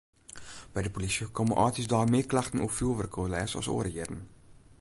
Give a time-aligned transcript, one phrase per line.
[0.73, 4.21] By de polysje komme âldjiersdei mear klachten oer fjoerwurkoerlêst as oare jierren.